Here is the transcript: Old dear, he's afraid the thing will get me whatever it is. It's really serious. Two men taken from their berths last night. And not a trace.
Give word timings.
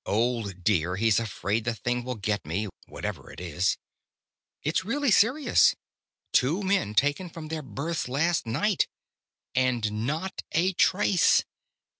Old 0.07 0.63
dear, 0.63 0.95
he's 0.95 1.19
afraid 1.19 1.63
the 1.63 1.75
thing 1.75 2.03
will 2.03 2.15
get 2.15 2.43
me 2.43 2.67
whatever 2.87 3.31
it 3.31 3.39
is. 3.39 3.77
It's 4.63 4.83
really 4.83 5.11
serious. 5.11 5.75
Two 6.31 6.63
men 6.63 6.95
taken 6.95 7.29
from 7.29 7.49
their 7.49 7.61
berths 7.61 8.07
last 8.07 8.47
night. 8.47 8.87
And 9.53 10.07
not 10.07 10.41
a 10.53 10.73
trace. 10.73 11.43